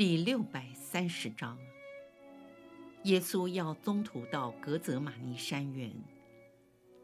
[0.00, 1.58] 第六百三十章，
[3.02, 5.92] 耶稣要宗徒到格泽玛尼山园，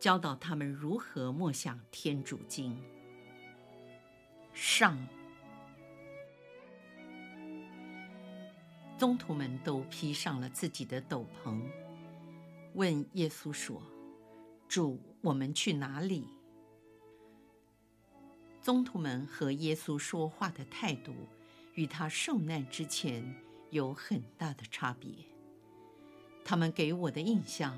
[0.00, 2.82] 教导他们如何默想天主经。
[4.54, 4.96] 上，
[8.96, 11.60] 宗徒们都披上了自己的斗篷，
[12.72, 13.82] 问耶稣说
[14.66, 16.26] ：“主，我们去哪里？”
[18.62, 21.12] 宗徒们和耶稣说话的态度。
[21.76, 23.34] 与他受难之前
[23.70, 25.10] 有很大的差别。
[26.44, 27.76] 他们给我的印象，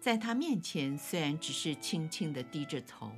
[0.00, 3.10] 在他面前虽然只是轻轻地低着头，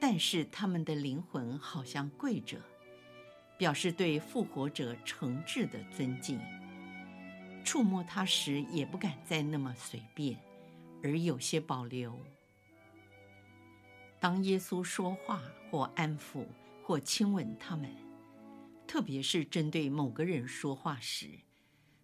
[0.00, 2.60] 但是他们的灵魂好像跪着，
[3.56, 6.40] 表示对复活者诚挚的尊敬。
[7.64, 10.36] 触摸他时也不敢再那么随便，
[11.02, 12.18] 而有些保留。
[14.18, 16.44] 当耶稣说话或安抚
[16.82, 17.88] 或亲吻他们。
[18.92, 21.26] 特别是针对某个人说话时，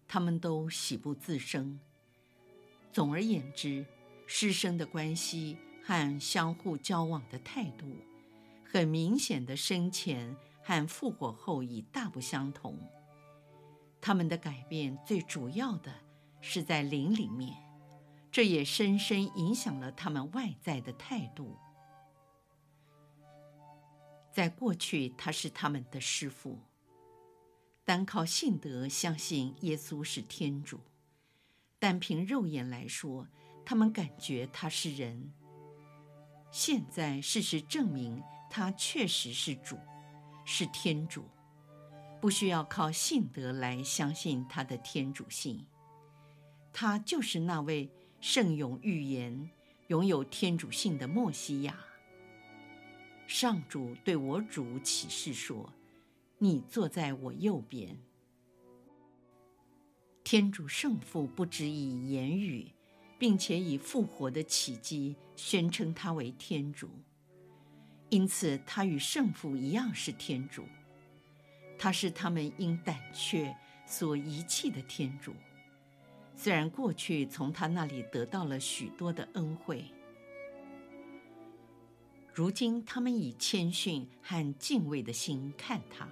[0.07, 1.79] 他们都喜不自胜。
[2.91, 3.85] 总而言之，
[4.25, 7.95] 师生的关系和相互交往的态度，
[8.65, 12.75] 很明显的生前和复活后已大不相同。
[14.01, 15.93] 他们的改变最主要的
[16.41, 17.55] 是在灵里面，
[18.31, 21.55] 这也深深影响了他们外在的态度。
[24.31, 26.57] 在过去，他是他们的师父。
[27.89, 30.79] 单靠信德相信耶稣是天主，
[31.79, 33.27] 单凭肉眼来说，
[33.65, 35.33] 他们感觉他是人。
[36.51, 39.75] 现在事实证明，他确实是主，
[40.45, 41.25] 是天主，
[42.21, 45.65] 不需要靠信德来相信他的天主性。
[46.71, 47.89] 他就是那位
[48.21, 49.49] 圣勇预言、
[49.87, 51.75] 拥有天主性的默西亚。
[53.25, 55.73] 上主对我主启示说。
[56.41, 57.99] 你坐在我右边。
[60.23, 62.71] 天主圣父不只以言语，
[63.17, 66.89] 并且以复活的奇迹宣称他为天主，
[68.09, 70.63] 因此他与圣父一样是天主。
[71.77, 73.53] 他是他们因胆怯
[73.85, 75.33] 所遗弃的天主，
[76.37, 79.83] 虽然过去从他那里得到了许多的恩惠，
[82.33, 86.07] 如今他们以谦逊和敬畏的心看他。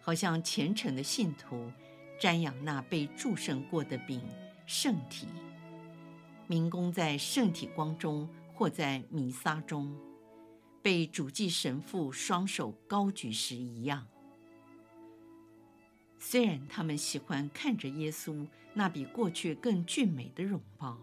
[0.00, 1.70] 好像虔诚的信徒
[2.18, 4.20] 瞻仰那被祝圣过的饼
[4.66, 5.26] 圣体，
[6.46, 9.94] 明供在圣体光中或在弥撒中，
[10.82, 14.06] 被主祭神父双手高举时一样。
[16.18, 20.98] 虽然他们喜欢看着耶稣那比过去更俊美的容貌，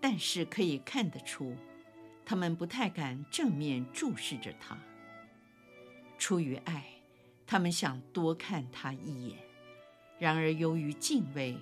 [0.00, 1.54] 但是可以看得出，
[2.24, 4.78] 他们不太敢正面注视着他。
[6.18, 6.95] 出于爱。
[7.46, 9.38] 他们想多看他一眼，
[10.18, 11.56] 然而由于敬畏，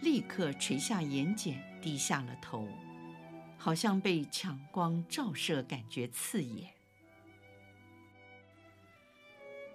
[0.00, 2.68] 立刻垂下眼睑，低下了头，
[3.58, 6.72] 好像被强光照射，感觉刺眼。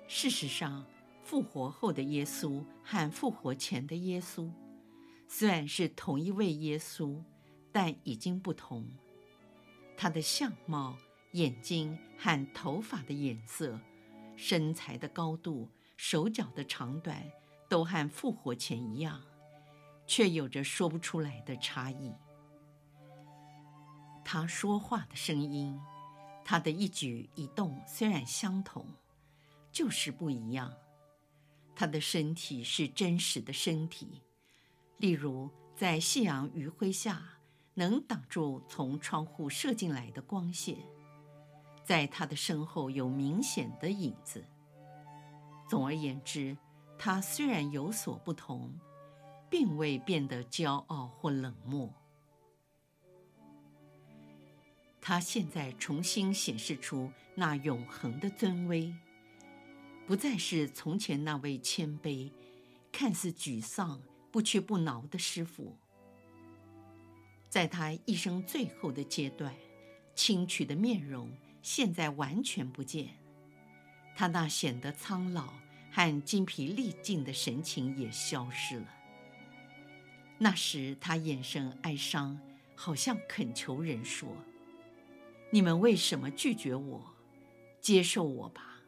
[0.08, 0.86] 事实上，
[1.22, 4.50] 复活后的耶稣和复活前的耶稣，
[5.28, 7.22] 虽然是同一位耶稣，
[7.72, 8.86] 但已经不同。
[9.98, 10.98] 他的相貌、
[11.34, 13.80] 眼睛和头发的颜色。
[14.42, 17.32] 身材的高度、手脚的长短，
[17.70, 19.22] 都和复活前一样，
[20.08, 22.12] 却有着说不出来的差异。
[24.26, 25.80] 他说话的声音，
[26.44, 28.84] 他的一举一动虽然相同，
[29.72, 30.74] 就是不一样。
[31.76, 34.24] 他的身体是真实的身体，
[34.98, 37.38] 例如在夕阳余晖下，
[37.76, 40.78] 能挡住从窗户射进来的光线。
[41.92, 44.46] 在他的身后有明显的影子。
[45.68, 46.58] 总而言之，
[46.98, 48.74] 他虽然有所不同，
[49.50, 51.94] 并未变得骄傲或冷漠。
[55.02, 58.96] 他现在重新显示出那永恒的尊威，
[60.08, 62.32] 不再是从前那位谦卑、
[62.90, 64.02] 看似沮丧、
[64.32, 65.76] 不屈不挠的师傅。
[67.50, 69.54] 在他一生最后的阶段，
[70.16, 71.30] 清癯的面容。
[71.62, 73.10] 现在完全不见，
[74.16, 75.54] 他那显得苍老、
[75.92, 78.88] 和精疲力尽的神情也消失了。
[80.38, 82.40] 那时他眼神哀伤，
[82.76, 84.28] 好像恳求人说
[85.52, 87.14] ：“你们为什么拒绝我？
[87.80, 88.82] 接受我吧。”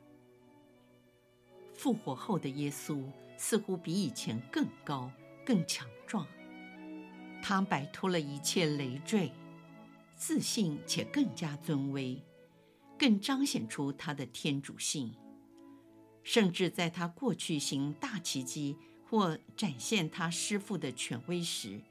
[1.78, 3.04] 复活后的耶稣
[3.38, 5.12] 似乎比以前更高、
[5.46, 6.26] 更强壮。
[7.42, 9.32] 他摆脱了一切累赘，
[10.16, 12.18] 自信且更加尊威，
[13.04, 15.14] 更彰显出他的天主性。
[16.24, 21.82] 甚至在他过去行大奇迹或展现他师父的权威时，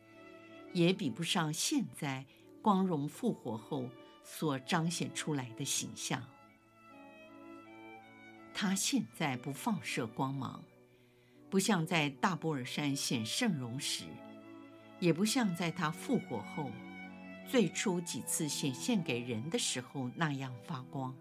[0.73, 2.25] 也比不上现在
[2.63, 3.91] 光荣复活后
[4.25, 6.25] 所彰显出来的形象。
[8.55, 10.65] 他现在不放射光芒，
[11.51, 14.05] 不像在大波尔山显圣容时。
[14.99, 16.71] 也不像在他复活后
[17.53, 21.15] 最初几次显现给人的时候那样发光。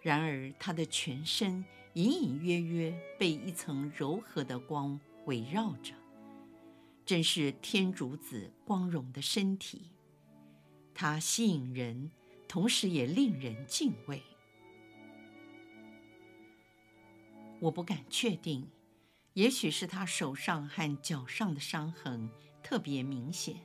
[0.00, 1.64] 然而，他的全身
[1.94, 5.94] 隐隐约约被一层柔和的光围绕着，
[7.04, 9.90] 正是天主子光荣的身体。
[10.94, 12.12] 他吸引人，
[12.46, 14.22] 同时也令人敬畏。
[17.58, 18.70] 我不敢确定，
[19.32, 22.30] 也许是他手上和脚上的伤痕。
[22.62, 23.56] 特别明显，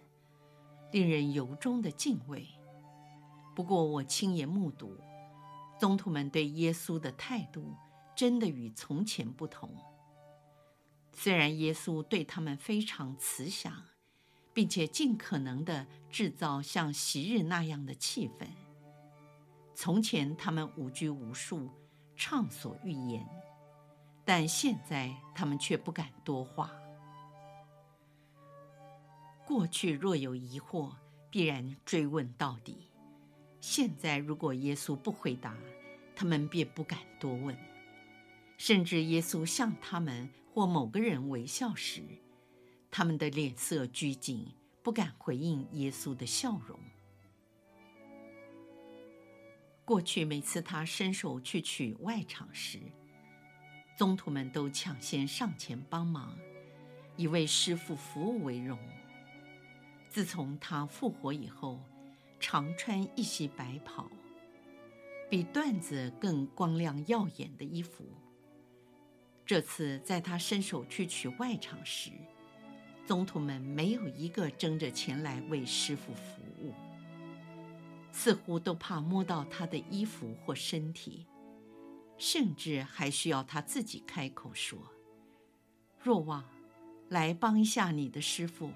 [0.91, 2.47] 令人由衷的敬畏。
[3.55, 4.97] 不过，我亲眼目睹，
[5.79, 7.75] 宗徒们对耶稣的态度
[8.15, 9.69] 真的与从前不同。
[11.13, 13.83] 虽然耶稣对他们非常慈祥，
[14.53, 18.47] 并且尽可能地制造像昔日那样的气氛。
[19.75, 21.69] 从前他们无拘无束，
[22.15, 23.27] 畅所欲言，
[24.23, 26.71] 但现在他们却不敢多话。
[29.45, 30.93] 过去若有疑惑，
[31.29, 32.87] 必然追问到底。
[33.59, 35.57] 现在如果耶稣不回答，
[36.15, 37.55] 他们便不敢多问。
[38.57, 42.01] 甚至耶稣向他们或某个人微笑时，
[42.89, 44.47] 他们的脸色拘谨，
[44.83, 46.79] 不敢回应耶稣的笑容。
[49.83, 52.79] 过去每次他伸手去取外场时，
[53.97, 56.37] 宗徒们都抢先上前帮忙，
[57.17, 58.77] 以为师父服务为荣。
[60.11, 61.79] 自从他复活以后，
[62.37, 64.11] 常穿一袭白袍，
[65.29, 68.03] 比缎子更光亮耀眼的衣服。
[69.45, 72.11] 这次在他伸手去取外场时，
[73.05, 76.73] 宗徒们没有一个争着前来为师父服务，
[78.11, 81.25] 似乎都怕摸到他的衣服或身体，
[82.17, 84.77] 甚至还需要他自己开口说
[86.03, 86.43] ：“若望，
[87.07, 88.71] 来帮一下你的师父。”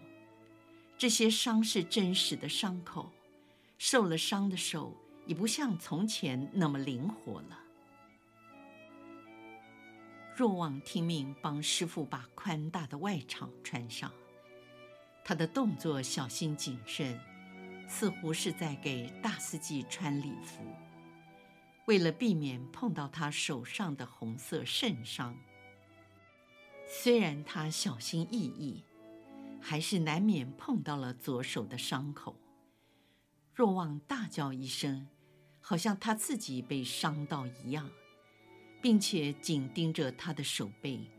[0.98, 3.12] 这些伤是真实的伤口，
[3.78, 4.96] 受了伤的手
[5.26, 7.60] 已不像从前那么灵活了。
[10.38, 14.10] 若望听命帮师傅把宽大的外氅穿上，
[15.24, 17.20] 他的动作小心谨慎，
[17.90, 20.64] 似乎是在给大司祭穿礼服，
[21.88, 25.38] 为了避免碰到他手上的红色圣伤。
[26.88, 28.82] 虽然他小心翼翼。
[29.68, 32.36] 还是难免碰到了左手的伤口。
[33.52, 35.08] 若望大叫一声，
[35.60, 37.90] 好像他自己被伤到一样，
[38.80, 41.10] 并且紧盯着他的手背，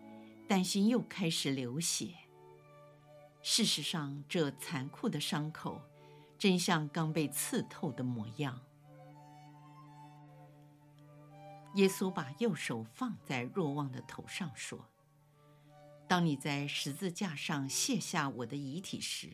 [0.46, 2.14] 担心又开始流血。
[3.42, 5.82] 事实上，这残酷的伤口
[6.38, 8.60] 真像刚被刺透的模样。
[11.74, 14.86] 耶稣把右手放在若望的头上，说。
[16.08, 19.28] 当你在十字架上卸下我的遗体时，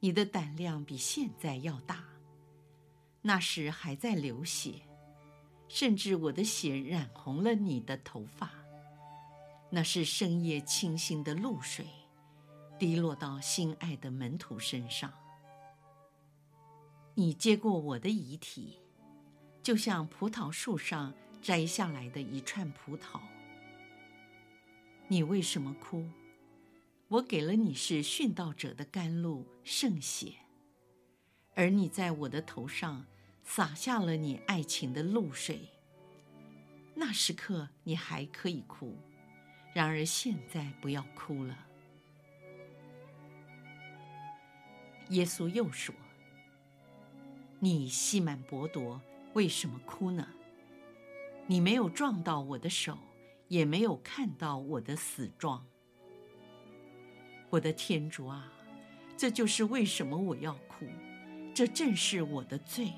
[0.00, 2.04] 你的胆量比现在要大。
[3.22, 4.82] 那时还在流血，
[5.68, 8.50] 甚至我的血染红了你的头发。
[9.70, 11.86] 那是深夜清新的露水，
[12.78, 15.12] 滴落到心爱的门徒身上。
[17.14, 18.80] 你接过我的遗体，
[19.62, 23.20] 就像葡萄树上摘下来的一串葡萄。
[25.10, 26.06] 你为什么哭？
[27.08, 30.34] 我给了你是殉道者的甘露圣血，
[31.54, 33.06] 而你在我的头上
[33.42, 35.70] 洒下了你爱情的露水。
[36.94, 38.98] 那时刻你还可以哭，
[39.72, 41.66] 然而现在不要哭了。
[45.08, 45.94] 耶稣又说
[47.60, 49.00] ：“你西满伯多，
[49.32, 50.28] 为什么哭呢？
[51.46, 52.98] 你没有撞到我的手。”
[53.48, 55.66] 也没有看到我的死状，
[57.50, 58.52] 我的天主啊，
[59.16, 60.86] 这就是为什么我要哭，
[61.54, 62.92] 这正是我的罪。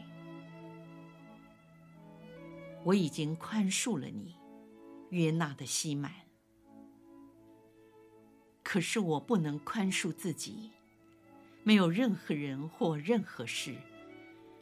[2.82, 4.34] 我已经宽恕了你，
[5.10, 6.12] 约纳的西满。
[8.62, 10.70] 可是我不能宽恕自己，
[11.62, 13.76] 没有任何人或任何事，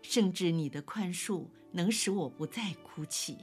[0.02, 3.38] 甚至你的宽恕能使我不再哭泣。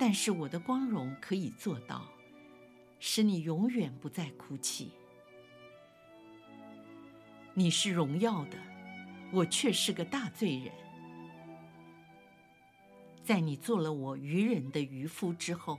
[0.00, 2.08] 但是我的光荣可以做到，
[2.98, 4.92] 使你永远不再哭泣。
[7.52, 8.56] 你是荣耀的，
[9.30, 10.72] 我却是个大罪人。
[13.22, 15.78] 在你做了我愚人的渔夫之后，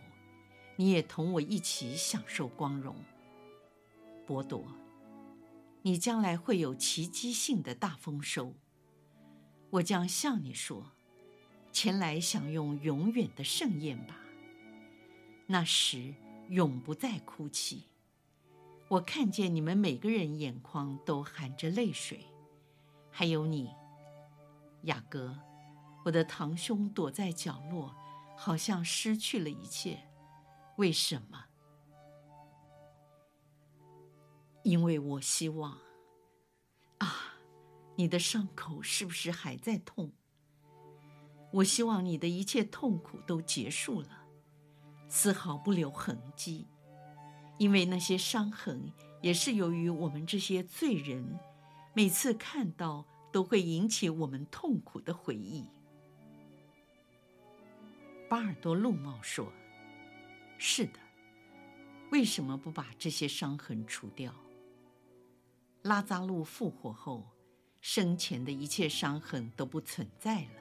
[0.75, 2.95] 你也同我一起享受光荣。
[4.27, 4.63] 伯多，
[5.81, 8.53] 你将来会有奇迹性的大丰收。
[9.71, 10.91] 我将向你说。
[11.71, 14.17] 前来享用永远的盛宴吧。
[15.47, 16.13] 那时
[16.49, 17.85] 永不再哭泣。
[18.87, 22.25] 我看见你们每个人眼眶都含着泪水，
[23.09, 23.73] 还有你，
[24.83, 25.37] 雅各，
[26.03, 27.95] 我的堂兄躲在角落，
[28.35, 30.09] 好像失去了一切。
[30.77, 31.45] 为什么？
[34.63, 35.77] 因为我希望。
[36.97, 37.35] 啊，
[37.95, 40.11] 你的伤口是不是还在痛？
[41.51, 44.25] 我希望你的一切痛苦都结束了，
[45.09, 46.67] 丝毫不留痕迹，
[47.57, 48.91] 因为那些伤痕
[49.21, 51.37] 也是由于我们这些罪人，
[51.93, 55.67] 每次看到都会引起我们痛苦的回忆。
[58.29, 59.51] 巴尔多陆茂说
[60.57, 60.99] ：“是的，
[62.11, 64.33] 为什么不把这些伤痕除掉？
[65.81, 67.27] 拉扎路复活后，
[67.81, 70.51] 生前的一切伤痕都不存在了。”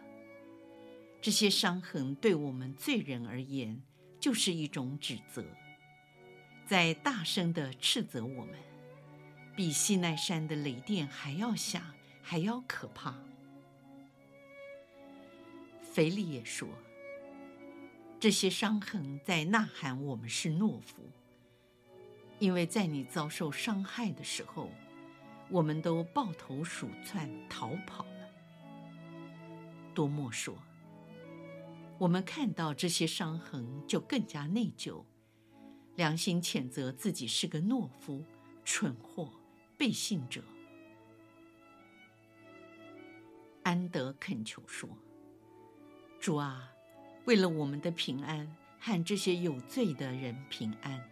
[1.23, 3.83] 这些伤痕对我们罪人而言，
[4.19, 5.45] 就是一种指责，
[6.67, 8.55] 在大声地斥责我们，
[9.55, 11.83] 比西奈山的雷电还要响，
[12.23, 13.15] 还要可怕。
[15.93, 16.67] 腓力也说，
[18.19, 21.11] 这些伤痕在呐喊我们是懦夫，
[22.39, 24.71] 因为在你遭受伤害的时候，
[25.51, 28.31] 我们都抱头鼠窜逃跑了。
[29.93, 30.57] 多默说。
[32.01, 35.05] 我们看到这些伤痕，就更加内疚，
[35.97, 38.25] 良心谴责自己是个懦夫、
[38.65, 39.31] 蠢货、
[39.77, 40.43] 背信者。
[43.65, 44.89] 安德恳求说
[46.19, 46.73] ：“主啊，
[47.27, 51.07] 为了我们的平安和这些有罪的人平安，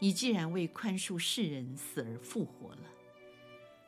[0.00, 2.90] 你既然为宽恕世人死而复活了，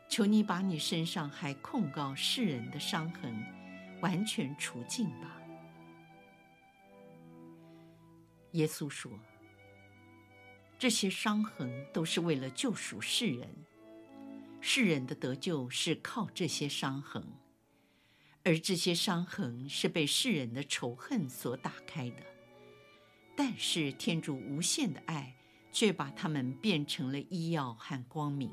[0.09, 3.35] 求你把你身上还控告世人的伤痕
[4.01, 5.41] 完全除尽吧。”
[8.55, 9.11] 耶稣说
[10.79, 13.49] ：“这些伤痕都是为了救赎世人，
[14.61, 17.25] 世人的得救是靠这些伤痕，
[18.45, 22.23] 而这些伤痕是被世人的仇恨所打开的。
[23.37, 25.35] 但是天主无限的爱
[25.73, 28.53] 却把它们变成了医药和光明。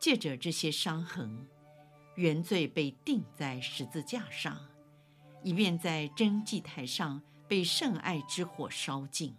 [0.00, 1.46] 借着这些伤痕，
[2.14, 4.58] 原罪被钉在十字架上，
[5.42, 9.34] 以便在真祭台上。”被圣爱之火烧尽。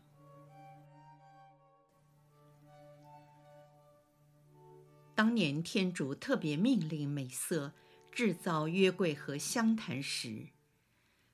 [5.14, 7.74] 当年天主特别命令美色
[8.12, 10.48] 制造约柜和香坛时，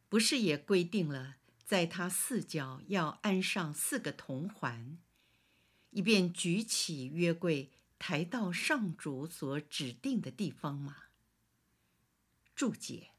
[0.10, 4.98] 不是也规定了在它四角要安上四个铜环，
[5.92, 10.96] 以便举起约柜抬到上主所指定的地方吗？
[12.56, 13.12] 注解：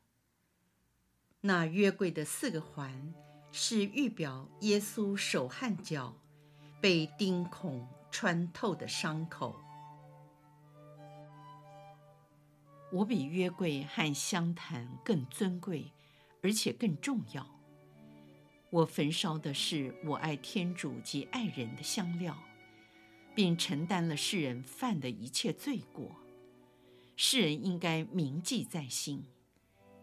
[1.42, 3.14] 那约柜的四个环。
[3.58, 6.14] 是预表耶稣手汗脚
[6.78, 9.58] 被钉孔穿透的伤口。
[12.92, 15.90] 我比约柜和香坛更尊贵，
[16.42, 17.46] 而且更重要。
[18.68, 22.36] 我焚烧的是我爱天主及爱人的香料，
[23.34, 26.14] 并承担了世人犯的一切罪过。
[27.16, 29.24] 世人应该铭记在心，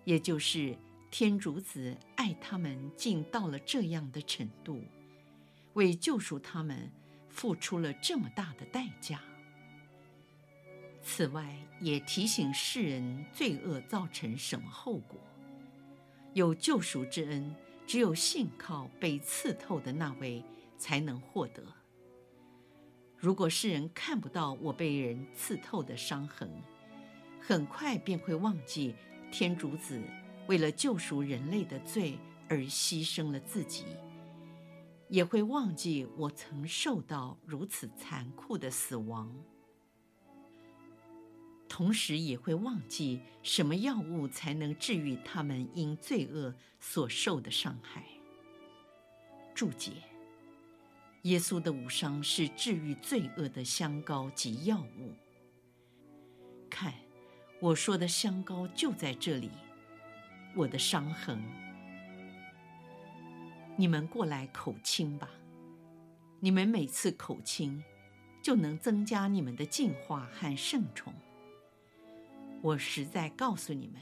[0.06, 0.76] 也就是。
[1.16, 4.84] 天主子爱他们，竟到了这样的程度，
[5.74, 6.92] 为救赎他们
[7.30, 9.22] 付出了这么大的代价。
[11.04, 15.20] 此外，也提醒世人罪恶造成什么后果。
[16.34, 17.56] 有救赎之恩，
[17.86, 20.44] 只有信靠被刺透的那位
[20.80, 21.64] 才能获得。
[23.20, 26.50] 如果世人看不到我被人刺透的伤痕，
[27.40, 28.96] 很快便会忘记
[29.32, 30.02] 天主子。
[30.48, 32.18] 为了救赎人类的罪
[32.50, 33.86] 而牺牲了自己，
[35.10, 39.34] 也会忘记我曾受到如此残酷的死亡，
[41.70, 48.04] 同时也会忘记什么药物才能治愈他们因罪恶所受的伤害。
[49.56, 49.92] 注解：
[51.24, 55.14] 耶稣的五伤是治愈罪恶的香膏及药物。
[56.70, 56.94] 看，
[57.62, 59.50] 我说的香膏就在这里，
[60.56, 61.42] 我的伤痕。
[63.76, 65.30] 你们过来口亲吧。
[66.40, 67.82] 你们每次口亲，
[68.42, 71.14] 就能增加你们的净化和圣宠。
[72.62, 74.02] 我实在告诉你们，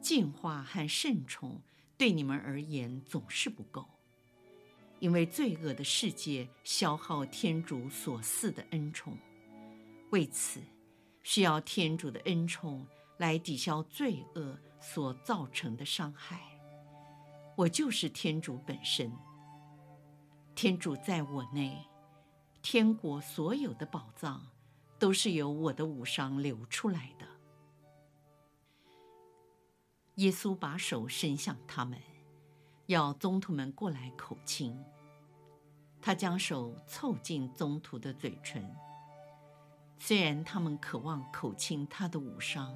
[0.00, 1.60] 净化和圣宠
[1.96, 3.88] 对你们而言总是不够，
[4.98, 9.16] 因为罪恶的世界消耗天主所赐的恩宠，
[10.10, 10.60] 为此
[11.22, 12.84] 需要天主的恩宠
[13.20, 16.40] 来抵消罪恶所造成的伤害。
[17.54, 19.12] 我就是天主本身。
[20.54, 21.86] 天主在我内，
[22.62, 24.46] 天国所有的宝藏
[24.98, 27.26] 都是由我的五伤流出来的。
[30.14, 32.00] 耶稣把手伸向他们，
[32.86, 34.82] 要宗徒们过来口亲。
[36.00, 38.74] 他将手凑近宗徒的嘴唇，
[39.98, 42.74] 虽然他们渴望口亲他的五伤，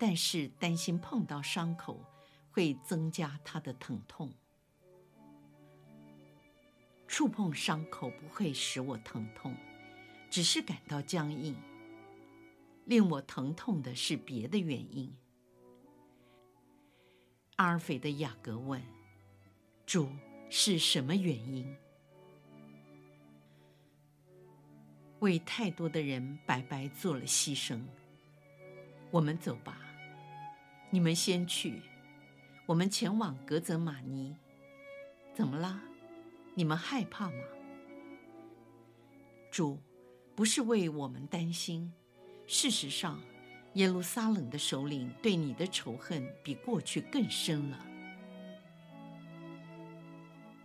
[0.00, 2.02] 但是担心碰到伤口
[2.50, 4.32] 会增加他的疼痛。
[7.06, 9.54] 触碰伤口不会使我疼痛，
[10.30, 11.54] 只是感到僵硬。
[12.86, 15.14] 令我疼痛的是别的原因。
[17.56, 18.82] 阿尔斐的雅各问
[19.84, 20.08] ：“主，
[20.48, 21.76] 是什么原因？”
[25.20, 27.82] 为太多的人白白做了牺牲。
[29.10, 29.78] 我们走吧，
[30.90, 31.82] 你们先去。
[32.66, 34.36] 我们前往格泽玛尼。
[35.32, 35.80] 怎么了？
[36.54, 37.42] 你们害怕吗？
[39.50, 39.78] 主，
[40.34, 41.92] 不是为我们担心。
[42.46, 43.20] 事实上，
[43.74, 47.86] 耶路撒冷的首领对你的仇恨比过去更深了。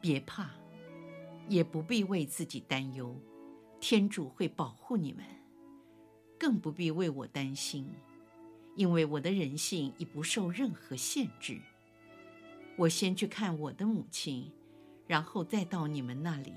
[0.02, 0.50] 别怕，
[1.48, 3.16] 也不必为自己担忧，
[3.80, 5.24] 天主会保护你们。
[6.40, 7.90] 更不必为我担心，
[8.76, 11.60] 因为我的人性已不受任何限制。
[12.78, 14.52] 我先去看我的母亲。
[15.08, 16.52] 然后再到你们那里，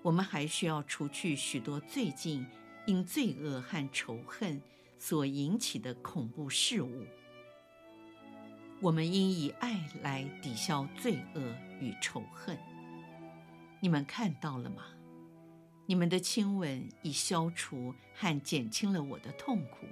[0.00, 2.46] 我们还需要除去许多最近
[2.86, 4.62] 因罪恶和仇恨
[4.98, 7.04] 所引起的恐怖事物。
[8.80, 12.58] 我们应以爱来抵消罪恶与仇恨。
[13.80, 14.84] 你们看到了吗？
[15.84, 19.86] 你们的亲吻已消除和减轻了我的痛苦，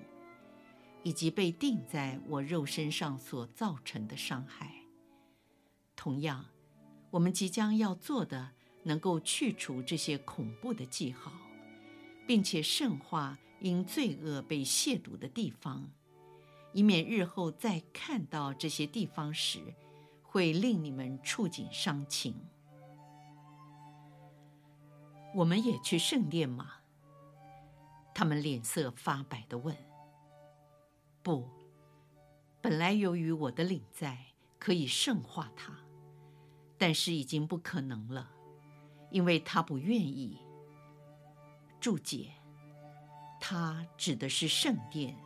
[1.06, 4.74] 以及被钉在我肉身上所造成的伤害。
[5.94, 6.46] 同样。
[7.12, 8.50] 我们即将要做的，
[8.82, 11.30] 能够去除这些恐怖的记号，
[12.26, 15.88] 并且圣化因罪恶被亵渎的地方，
[16.72, 19.60] 以免日后再看到这些地方时，
[20.24, 22.34] 会令你们触景伤情。
[25.36, 26.78] 我们也去圣殿吗？
[28.12, 29.74] 他们脸色发白地问。
[31.26, 31.44] 不，
[32.62, 34.26] 本来由于我的领在，
[34.60, 35.76] 可以圣化他。
[36.78, 38.30] 但是已经不可能了，
[39.10, 40.38] 因为他不愿意。
[41.80, 42.30] 注解，
[43.40, 45.16] 他指的是圣殿，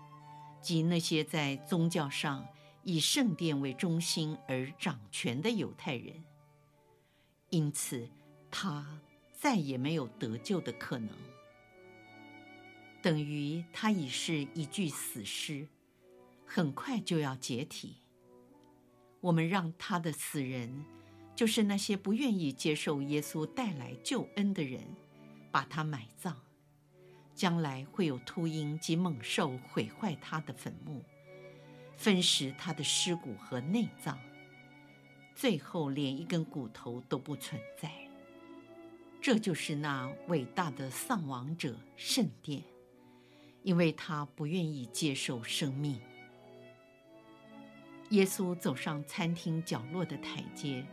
[0.63, 2.49] 即那些在宗教上
[2.83, 6.25] 以圣殿为中心而掌权的犹太人。
[7.51, 8.09] 因此，
[8.51, 8.99] 他
[9.35, 11.11] 再也没有得救的可能，
[13.03, 15.69] 等于他已是一具死尸，
[16.53, 17.99] 很快就要解体。
[19.21, 20.85] 我们让他的死人。
[21.37, 24.83] 就是那些不愿意接受耶稣带来救恩的人，
[25.51, 26.35] 把他埋葬，
[27.35, 31.03] 将来会有秃鹰及猛兽毁坏他的坟墓，
[31.97, 34.19] 分食他的尸骨和内脏，
[35.35, 37.91] 最后连一根骨头都不存在。
[39.19, 42.63] 这就是那伟大的丧亡者圣殿，
[43.63, 45.99] 因为他不愿意接受生命。
[48.11, 50.87] 耶稣走上餐厅角落的台阶。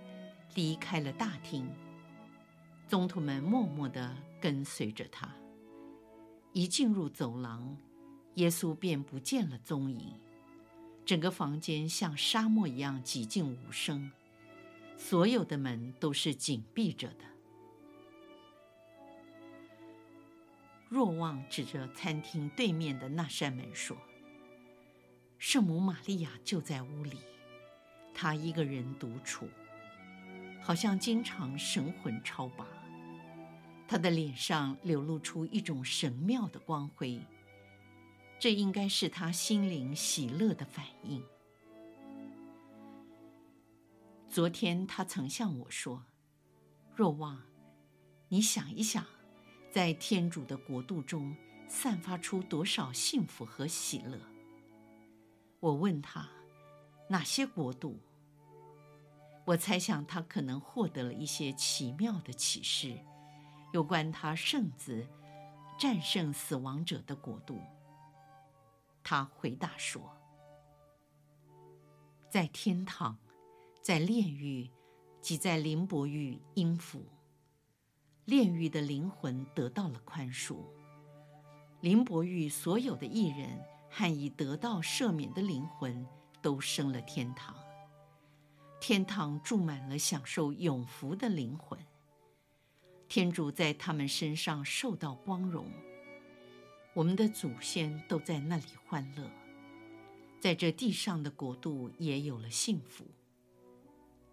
[0.55, 1.69] 离开了大厅，
[2.87, 5.29] 宗徒们默默地跟随着他。
[6.51, 7.77] 一进入走廊，
[8.35, 10.19] 耶稣便不见了踪影。
[11.05, 14.09] 整个房间像沙漠一样寂静无声，
[14.97, 17.25] 所有的门都是紧闭着的。
[20.89, 23.95] 若望指着餐厅对面的那扇门说
[25.37, 27.19] ：“圣母玛利亚就在屋里，
[28.13, 29.47] 她一个人独处。”
[30.61, 32.67] 好像经常神魂超拔，
[33.87, 37.21] 她的脸上流露出一种神妙的光辉，
[38.37, 41.23] 这应该是他心灵喜乐的反应。
[44.29, 46.03] 昨天他曾向我说
[46.93, 47.41] ：“若望，
[48.27, 49.05] 你想一想，
[49.71, 51.33] 在天主的国度中
[51.69, 54.19] 散发出多少幸福和喜乐？
[55.59, 56.29] 我问他，
[57.09, 57.99] 哪些国度？
[59.43, 62.99] 我猜想他可能获得了一些奇妙的启示，
[63.73, 65.07] 有关他圣子
[65.79, 67.59] 战胜死亡者的国度。
[69.03, 70.15] 他回答说
[72.29, 73.17] ：“在天堂，
[73.81, 74.69] 在炼狱，
[75.21, 77.05] 即在林伯玉阴府，
[78.25, 80.57] 炼狱的灵魂得到了宽恕，
[81.79, 86.05] 林伯玉所有的义人和已得到赦免的灵魂
[86.41, 87.55] 都升了天堂。”
[88.79, 91.79] 天堂住满了享受永福的灵魂，
[93.07, 95.65] 天主在他们身上受到光荣。
[96.93, 99.31] 我们的祖先都在那里欢乐，
[100.39, 103.05] 在这地上的国度也有了幸福。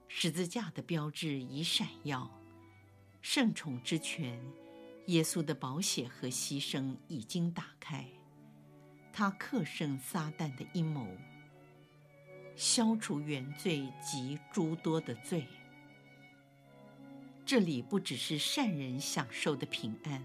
[0.09, 2.31] 十字架的标志已闪耀，
[3.23, 4.39] 圣宠之泉，
[5.07, 8.07] 耶稣的宝血和牺牲已经打开，
[9.17, 11.07] 他克胜撒旦的阴谋。
[12.57, 15.47] 消除原罪及诸多的罪。
[17.47, 20.25] 这里不只是善人享受的平安，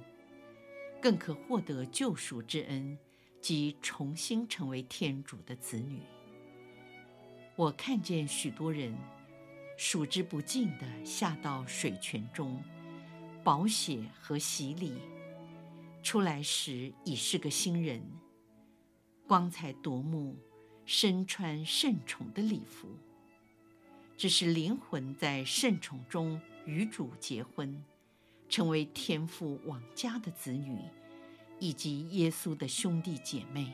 [1.00, 2.98] 更可获得救赎之恩
[3.40, 6.02] 及重新成为天主的子女。
[7.56, 8.96] 我看见许多人
[9.78, 12.64] 数之不尽地下到水泉中，
[13.44, 14.94] 宝血和洗礼，
[16.02, 18.02] 出来时已是个新人，
[19.30, 20.36] 光彩夺目。
[20.88, 22.88] 身穿圣宠的礼服，
[24.18, 27.84] 这是灵魂在圣宠中与主结婚，
[28.50, 30.80] 成为天父往家的子女，
[31.60, 33.72] 以及耶稣的兄弟姐妹。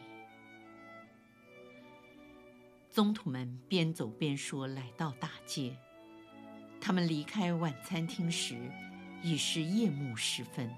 [2.91, 5.78] 宗徒们边走边说，来到大街。
[6.82, 8.58] 他们离开晚餐厅时，
[9.24, 10.70] 已是夜幕时分。